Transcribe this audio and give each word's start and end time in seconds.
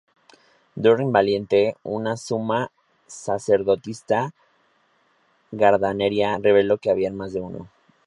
Doreen 0.77 1.11
Valiente, 1.13 1.77
una 1.83 2.17
Suma 2.17 2.71
Sacerdotisa 3.05 4.31
Gardneriana, 5.51 6.39
reveló 6.41 6.79
que 6.79 6.89
había 6.89 7.11
más 7.11 7.33
de 7.33 7.41
uno. 7.41 7.67